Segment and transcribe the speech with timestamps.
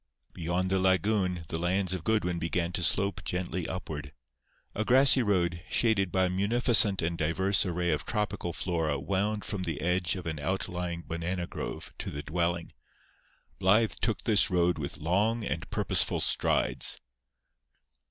[0.33, 4.13] Beyond the lagoon the lands of Goodwin began to slope gently upward.
[4.73, 9.61] A grassy road, shaded by a munificent and diverse array of tropical flora wound from
[9.61, 12.71] the edge of an outlying banana grove to the dwelling.
[13.59, 16.99] Blythe took this road with long and purposeful strides.